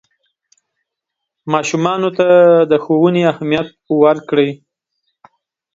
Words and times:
ماشومانو 1.51 2.09
ته 2.17 2.27
د 2.71 2.73
ښوونې 2.83 3.21
اهمیت 3.31 3.67
ورکړئ. 4.01 4.49